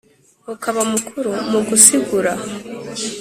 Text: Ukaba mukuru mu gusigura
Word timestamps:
Ukaba 0.53 0.81
mukuru 0.91 1.31
mu 1.51 1.59
gusigura 1.67 2.31